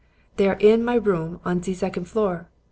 [0.37, 2.47] Dey are in my room on ze zecond floor.